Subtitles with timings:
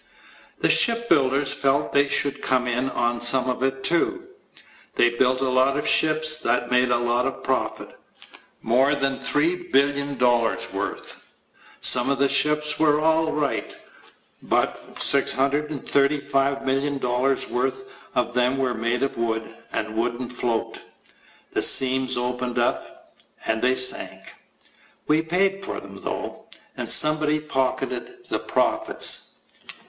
[0.57, 4.29] The shipbuilders felt they should come in on some of it, too.
[4.95, 7.89] They built a lot of ships that made a lot of profit.
[8.63, 11.27] More than $3,000,000,000 worth.
[11.81, 13.77] Some of the ships were all right.
[14.41, 17.83] But $635,000,000 worth
[18.15, 20.79] of them were made of wood and wouldn't float!
[21.53, 23.13] The seams opened up
[23.45, 24.33] and they sank.
[25.05, 26.47] We paid for them, though.
[26.75, 29.41] And somebody pocketed the profits.